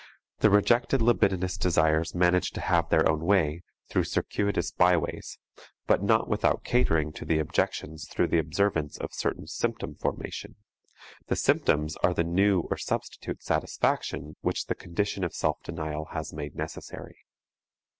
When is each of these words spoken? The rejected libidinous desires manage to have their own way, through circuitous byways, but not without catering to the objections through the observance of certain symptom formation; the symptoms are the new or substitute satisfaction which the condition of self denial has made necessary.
The 0.39 0.49
rejected 0.49 0.99
libidinous 0.99 1.57
desires 1.59 2.15
manage 2.15 2.49
to 2.53 2.59
have 2.59 2.89
their 2.89 3.07
own 3.07 3.21
way, 3.23 3.61
through 3.87 4.05
circuitous 4.05 4.71
byways, 4.71 5.37
but 5.85 6.01
not 6.01 6.27
without 6.27 6.63
catering 6.63 7.13
to 7.13 7.23
the 7.23 7.37
objections 7.37 8.07
through 8.09 8.29
the 8.29 8.39
observance 8.39 8.97
of 8.97 9.13
certain 9.13 9.45
symptom 9.45 9.93
formation; 9.93 10.55
the 11.27 11.35
symptoms 11.35 11.97
are 11.97 12.15
the 12.15 12.23
new 12.23 12.61
or 12.71 12.77
substitute 12.77 13.43
satisfaction 13.43 14.37
which 14.41 14.65
the 14.65 14.73
condition 14.73 15.23
of 15.23 15.35
self 15.35 15.61
denial 15.61 16.05
has 16.05 16.33
made 16.33 16.55
necessary. 16.55 17.19